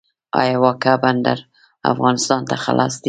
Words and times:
آیا 0.39 0.55
واګه 0.63 0.93
بندر 1.03 1.39
افغانستان 1.91 2.41
ته 2.49 2.55
خلاص 2.63 2.93
دی؟ 2.95 2.99